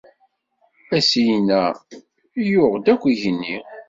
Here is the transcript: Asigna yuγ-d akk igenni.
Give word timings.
Asigna 0.97 1.59
yuγ-d 2.49 2.85
akk 2.93 3.03
igenni. 3.13 3.57